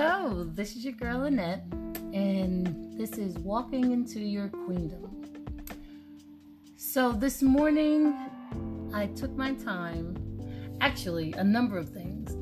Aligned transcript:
Hello, 0.00 0.44
this 0.44 0.76
is 0.76 0.84
your 0.84 0.92
girl 0.92 1.24
Annette, 1.24 1.64
and 2.12 2.96
this 2.96 3.18
is 3.18 3.36
Walking 3.38 3.90
into 3.90 4.20
Your 4.20 4.46
Queendom. 4.46 5.24
So, 6.76 7.10
this 7.10 7.42
morning 7.42 8.16
I 8.94 9.06
took 9.06 9.32
my 9.36 9.54
time, 9.54 10.16
actually, 10.80 11.32
a 11.32 11.42
number 11.42 11.76
of 11.76 11.88
things. 11.88 12.36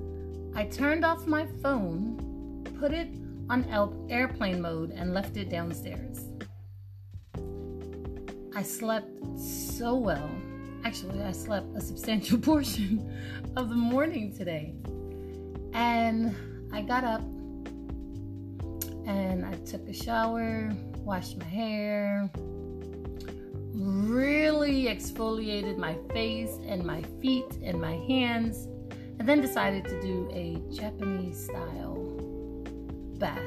I 0.55 0.65
turned 0.65 1.03
off 1.03 1.27
my 1.27 1.47
phone, 1.63 2.63
put 2.79 2.93
it 2.93 3.09
on 3.49 3.65
airplane 4.11 4.61
mode, 4.61 4.91
and 4.91 5.15
left 5.15 5.39
it 5.39 5.49
downstairs. 5.49 6.27
I 8.55 8.63
slept 8.63 9.09
so 9.39 9.95
well. 9.95 10.31
Actually, 10.85 11.23
I 11.23 11.33
slept 11.33 11.75
a 11.75 11.81
substantial 11.81 12.37
portion 12.53 13.11
of 13.57 13.71
the 13.71 13.77
morning 13.77 14.37
today. 14.37 14.75
And 15.73 16.37
I 16.71 16.83
got 16.83 17.03
up 17.03 17.23
and 19.07 19.47
I 19.47 19.55
took 19.65 19.89
a 19.89 19.93
shower, 19.93 20.73
washed 21.05 21.39
my 21.39 21.45
hair, 21.45 22.31
really 23.73 24.85
exfoliated 24.85 25.79
my 25.79 25.97
face 26.13 26.59
and 26.67 26.85
my 26.85 27.03
feet 27.23 27.57
and 27.63 27.81
my 27.81 27.95
hands, 28.09 28.67
and 29.19 29.29
then 29.29 29.41
decided 29.41 29.85
to 29.85 30.01
do 30.03 30.29
a 30.33 30.61
Japanese 30.75 31.45
style 31.45 31.97
bath, 33.19 33.41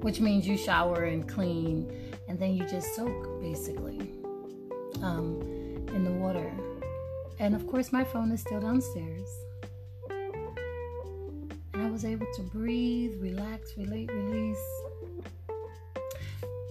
which 0.00 0.20
means 0.20 0.46
you 0.46 0.56
shower 0.56 1.04
and 1.04 1.28
clean 1.28 1.92
and 2.28 2.38
then 2.38 2.54
you 2.54 2.64
just 2.66 2.94
soak 2.94 3.40
basically 3.40 4.12
um, 5.02 5.40
in 5.88 6.04
the 6.04 6.12
water. 6.12 6.52
And 7.40 7.54
of 7.54 7.66
course, 7.66 7.92
my 7.92 8.04
phone 8.04 8.30
is 8.30 8.40
still 8.40 8.60
downstairs 8.60 9.28
was 11.98 12.04
able 12.04 12.28
to 12.32 12.42
breathe, 12.42 13.20
relax, 13.20 13.76
relate, 13.76 14.08
release. 14.12 14.64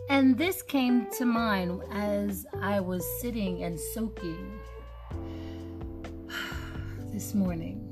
And 0.09 0.37
this 0.37 0.61
came 0.61 1.11
to 1.17 1.25
mind 1.25 1.81
as 1.91 2.45
I 2.61 2.79
was 2.79 3.05
sitting 3.19 3.63
and 3.63 3.77
soaking 3.77 4.57
this 7.11 7.33
morning. 7.33 7.91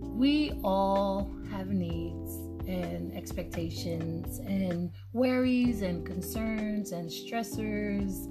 We 0.00 0.52
all 0.64 1.30
have 1.50 1.68
needs 1.68 2.36
and 2.66 3.14
expectations 3.14 4.38
and 4.38 4.90
worries 5.12 5.82
and 5.82 6.06
concerns 6.06 6.92
and 6.92 7.10
stressors 7.10 8.24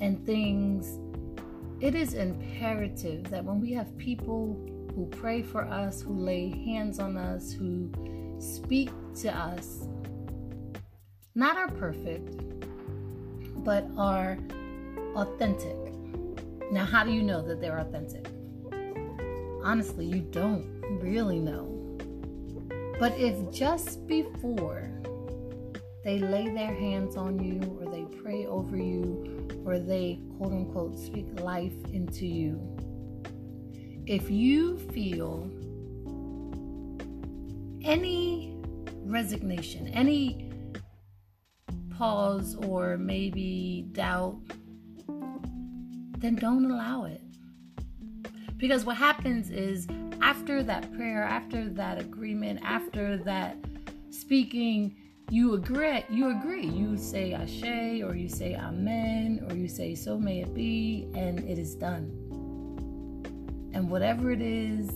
and 0.00 0.24
things. 0.24 0.98
It 1.82 1.94
is 1.94 2.14
imperative 2.14 3.28
that 3.28 3.44
when 3.44 3.60
we 3.60 3.74
have 3.74 3.94
people 3.98 4.79
who 4.94 5.06
pray 5.06 5.42
for 5.42 5.64
us, 5.64 6.02
who 6.02 6.14
lay 6.14 6.50
hands 6.64 6.98
on 6.98 7.16
us, 7.16 7.52
who 7.52 7.90
speak 8.38 8.90
to 9.16 9.36
us, 9.36 9.88
not 11.34 11.56
are 11.56 11.68
perfect, 11.68 12.40
but 13.64 13.86
are 13.96 14.38
authentic. 15.14 15.76
Now, 16.72 16.84
how 16.84 17.04
do 17.04 17.12
you 17.12 17.22
know 17.22 17.42
that 17.42 17.60
they're 17.60 17.78
authentic? 17.78 18.26
Honestly, 19.62 20.06
you 20.06 20.20
don't 20.20 20.80
really 21.00 21.38
know. 21.38 21.76
But 22.98 23.18
if 23.18 23.52
just 23.52 24.06
before 24.06 24.90
they 26.04 26.18
lay 26.18 26.48
their 26.48 26.74
hands 26.74 27.16
on 27.16 27.42
you, 27.42 27.60
or 27.80 27.90
they 27.90 28.04
pray 28.22 28.46
over 28.46 28.76
you, 28.76 29.48
or 29.64 29.78
they 29.78 30.20
quote 30.36 30.52
unquote 30.52 30.98
speak 30.98 31.40
life 31.40 31.74
into 31.92 32.26
you, 32.26 32.58
if 34.10 34.28
you 34.28 34.76
feel 34.92 35.48
any 37.84 38.52
resignation, 39.04 39.86
any 39.86 40.50
pause, 41.96 42.56
or 42.56 42.98
maybe 42.98 43.86
doubt, 43.92 44.36
then 46.18 46.34
don't 46.34 46.68
allow 46.68 47.04
it. 47.04 47.22
Because 48.56 48.84
what 48.84 48.96
happens 48.96 49.48
is 49.48 49.86
after 50.20 50.64
that 50.64 50.92
prayer, 50.96 51.22
after 51.22 51.68
that 51.68 52.00
agreement, 52.00 52.58
after 52.64 53.16
that 53.18 53.58
speaking, 54.10 54.96
you 55.30 55.54
agree, 55.54 56.02
you 56.10 56.36
agree. 56.36 56.66
You 56.66 56.96
say 56.96 57.32
ashe 57.32 58.02
or 58.02 58.16
you 58.16 58.28
say 58.28 58.56
amen 58.56 59.46
or 59.48 59.54
you 59.54 59.68
say 59.68 59.94
so 59.94 60.18
may 60.18 60.40
it 60.40 60.52
be 60.52 61.06
and 61.14 61.38
it 61.48 61.60
is 61.60 61.76
done. 61.76 62.29
And 63.72 63.88
whatever 63.88 64.32
it 64.32 64.40
is 64.42 64.90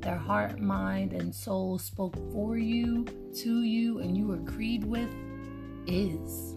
their 0.00 0.16
heart, 0.16 0.58
mind, 0.58 1.12
and 1.12 1.34
soul 1.34 1.78
spoke 1.78 2.16
for 2.32 2.56
you, 2.56 3.04
to 3.34 3.62
you, 3.62 3.98
and 3.98 4.16
you 4.16 4.32
agreed 4.32 4.84
with 4.84 5.10
is. 5.86 6.54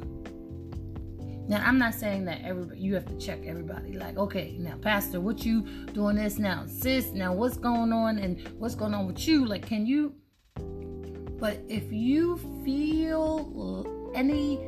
Now, 1.48 1.62
I'm 1.66 1.78
not 1.78 1.94
saying 1.94 2.24
that 2.26 2.42
everybody 2.42 2.80
you 2.80 2.94
have 2.96 3.06
to 3.06 3.18
check 3.18 3.40
everybody. 3.46 3.94
Like, 3.94 4.18
okay, 4.18 4.56
now, 4.60 4.78
Pastor, 4.78 5.20
what 5.20 5.46
you 5.46 5.62
doing 5.94 6.16
this 6.16 6.40
now? 6.40 6.66
Sis, 6.66 7.12
now 7.12 7.34
what's 7.34 7.58
going 7.58 7.92
on 7.92 8.18
and 8.18 8.48
what's 8.60 8.76
going 8.76 8.94
on 8.94 9.08
with 9.08 9.28
you? 9.28 9.46
Like, 9.46 9.66
can 9.66 9.86
you? 9.86 10.16
But 10.56 11.60
if 11.68 11.92
you 11.92 12.38
feel 12.64 14.12
any 14.16 14.62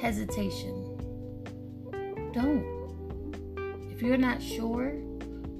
hesitation, 0.00 0.96
don't. 2.32 2.64
If 3.92 4.00
you're 4.00 4.16
not 4.16 4.42
sure, 4.42 4.94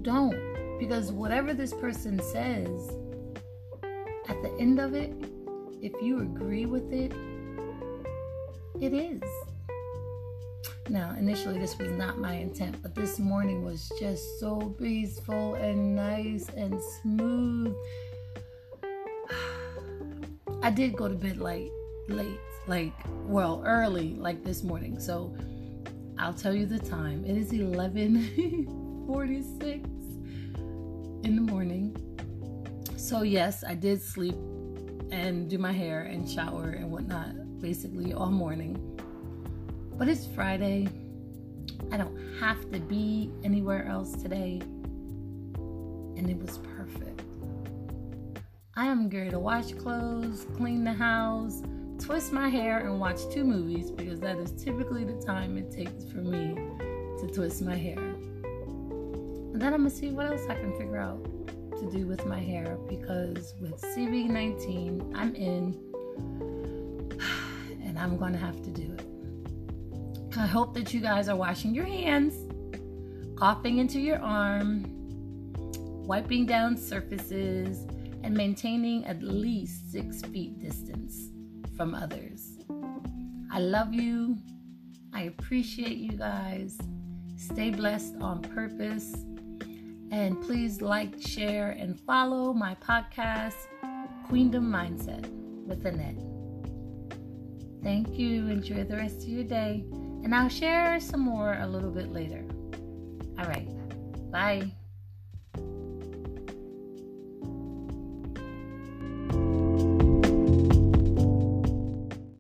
don't. 0.07 0.79
Because 0.79 1.13
whatever 1.13 1.53
this 1.53 1.75
person 1.75 2.23
says, 2.23 2.97
at 4.29 4.41
the 4.41 4.57
end 4.61 4.79
of 4.79 4.95
it, 4.95 5.13
if 5.83 5.93
you 6.01 6.21
agree 6.21 6.65
with 6.65 6.93
it, 6.93 7.13
it 8.81 8.95
is. 8.95 9.23
Now, 10.89 11.17
initially, 11.19 11.59
this 11.59 11.77
was 11.77 11.91
not 11.91 12.19
my 12.19 12.35
intent, 12.35 12.81
but 12.83 12.95
this 12.95 13.19
morning 13.19 13.65
was 13.65 13.91
just 13.99 14.39
so 14.39 14.77
peaceful 14.79 15.55
and 15.55 15.97
nice 15.97 16.49
and 16.51 16.81
smooth. 17.03 17.75
I 20.63 20.71
did 20.71 20.97
go 20.97 21.09
to 21.09 21.15
bed 21.15 21.39
late, 21.39 21.73
late, 22.09 22.39
like, 22.69 22.93
well, 23.25 23.63
early, 23.67 24.15
like 24.15 24.45
this 24.45 24.63
morning. 24.63 25.01
So 25.01 25.35
I'll 26.17 26.35
tell 26.35 26.55
you 26.55 26.67
the 26.67 26.79
time. 26.79 27.25
It 27.25 27.37
is 27.37 27.53
11:46 29.07 29.85
in 31.25 31.37
the 31.37 31.43
morning. 31.53 31.97
So, 32.97 33.23
yes, 33.23 33.63
I 33.67 33.75
did 33.75 34.03
sleep 34.03 34.35
and 35.13 35.49
do 35.49 35.59
my 35.59 35.73
hair 35.73 36.03
and 36.03 36.29
shower 36.29 36.71
and 36.71 36.91
whatnot 36.91 37.61
basically 37.61 38.13
all 38.13 38.31
morning. 38.31 38.77
But 39.97 40.09
it's 40.09 40.27
Friday. 40.27 40.89
I 41.93 41.97
don't 41.97 42.17
have 42.41 42.71
to 42.73 42.81
be 42.81 43.31
anywhere 43.45 43.87
else 43.87 44.13
today. 44.13 44.61
And 46.17 46.29
it 46.29 46.39
was 46.39 46.59
perfect. 46.59 47.23
I 48.75 48.87
am 48.87 49.09
going 49.09 49.31
to 49.31 49.39
wash 49.39 49.73
clothes, 49.73 50.47
clean 50.57 50.85
the 50.85 50.93
house, 50.93 51.63
twist 51.99 52.33
my 52.33 52.49
hair, 52.49 52.81
and 52.81 53.01
watch 53.01 53.21
two 53.33 53.45
movies 53.45 53.91
because 53.91 54.21
that 54.21 54.37
is 54.39 54.51
typically 54.53 55.05
the 55.05 55.21
time 55.25 55.57
it 55.57 55.71
takes 55.71 56.05
for 56.05 56.19
me 56.19 56.55
to 57.21 57.27
twist 57.33 57.63
my 57.63 57.77
hair. 57.77 58.06
Then 59.57 59.73
I'm 59.73 59.81
gonna 59.81 59.91
see 59.91 60.11
what 60.11 60.27
else 60.27 60.43
I 60.51 60.55
can 60.55 60.77
figure 60.77 60.99
out 60.99 61.25
to 61.81 61.91
do 61.91 62.07
with 62.07 62.27
my 62.27 62.39
hair 62.39 62.77
because 62.91 63.55
with 63.59 63.81
CV19, 63.81 65.17
I'm 65.17 65.35
in 65.35 65.73
and 67.83 67.99
I'm 67.99 68.19
gonna 68.19 68.37
have 68.37 68.63
to 68.65 68.71
do 68.71 68.93
it. 68.93 70.37
I 70.37 70.47
hope 70.47 70.75
that 70.75 70.93
you 70.93 71.01
guys 71.01 71.31
are 71.31 71.37
washing 71.37 71.75
your 71.75 71.87
hands, 71.87 72.35
coughing 73.37 73.79
into 73.79 73.99
your 73.99 74.19
arm, 74.19 74.85
wiping 76.07 76.45
down 76.45 76.77
surfaces, 76.77 77.87
and 78.23 78.35
maintaining 78.35 79.07
at 79.07 79.23
least 79.23 79.91
six 79.91 80.21
feet 80.21 80.61
distance 80.61 81.31
from 81.79 81.95
others. 81.95 82.59
I 83.51 83.61
love 83.61 83.95
you. 83.95 84.37
I 85.15 85.23
appreciate 85.23 85.97
you 85.97 86.13
guys. 86.13 86.77
Stay 87.39 87.71
blessed 87.71 88.17
on 88.21 88.43
purpose 88.43 89.15
and 90.11 90.41
please 90.43 90.81
like, 90.81 91.21
share, 91.21 91.71
and 91.71 91.99
follow 92.01 92.53
my 92.53 92.75
podcast, 92.77 93.67
Queendom 94.29 94.71
Mindset 94.71 95.27
with 95.67 95.85
Annette. 95.87 96.23
Thank 97.83 98.19
you. 98.19 98.49
Enjoy 98.49 98.85
the 98.85 98.97
rest 98.97 99.23
of 99.23 99.29
your 99.29 99.45
day. 99.45 99.85
And 100.25 100.35
I'll 100.35 100.49
share 100.49 100.99
some 100.99 101.21
more 101.21 101.57
a 101.61 101.67
little 101.67 101.91
bit 101.91 102.13
later. 102.13 102.45
All 103.39 103.47
right. 103.47 103.69
Bye. 104.31 104.73